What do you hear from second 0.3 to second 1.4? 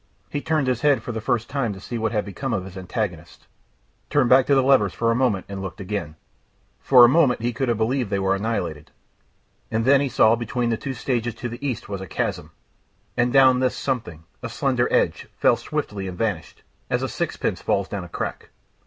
He turned his head for the